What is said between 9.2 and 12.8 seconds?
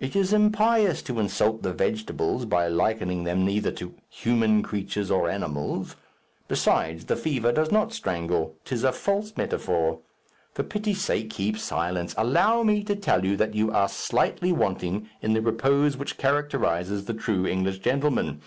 metaphor. For pity's sake, keep silence. Allow